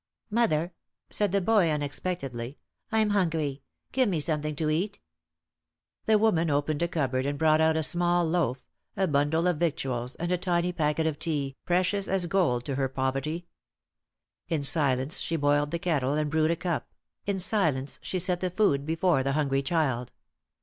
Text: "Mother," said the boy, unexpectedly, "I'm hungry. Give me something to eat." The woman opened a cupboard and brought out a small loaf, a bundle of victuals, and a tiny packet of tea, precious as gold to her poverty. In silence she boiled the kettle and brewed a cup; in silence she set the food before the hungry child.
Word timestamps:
"Mother," 0.31 0.73
said 1.11 1.31
the 1.31 1.41
boy, 1.41 1.69
unexpectedly, 1.69 2.57
"I'm 2.91 3.11
hungry. 3.11 3.61
Give 3.91 4.09
me 4.09 4.19
something 4.19 4.55
to 4.55 4.71
eat." 4.71 4.99
The 6.07 6.17
woman 6.17 6.49
opened 6.49 6.81
a 6.81 6.87
cupboard 6.87 7.27
and 7.27 7.37
brought 7.37 7.61
out 7.61 7.77
a 7.77 7.83
small 7.83 8.25
loaf, 8.25 8.65
a 8.97 9.07
bundle 9.07 9.45
of 9.45 9.57
victuals, 9.57 10.15
and 10.15 10.31
a 10.31 10.39
tiny 10.39 10.71
packet 10.71 11.05
of 11.05 11.19
tea, 11.19 11.55
precious 11.65 12.07
as 12.07 12.25
gold 12.25 12.65
to 12.65 12.75
her 12.77 12.89
poverty. 12.89 13.45
In 14.49 14.63
silence 14.63 15.19
she 15.21 15.35
boiled 15.35 15.69
the 15.69 15.77
kettle 15.77 16.13
and 16.13 16.31
brewed 16.31 16.49
a 16.49 16.55
cup; 16.55 16.89
in 17.27 17.37
silence 17.37 17.99
she 18.01 18.17
set 18.17 18.39
the 18.39 18.49
food 18.49 18.87
before 18.87 19.21
the 19.21 19.33
hungry 19.33 19.61
child. 19.61 20.11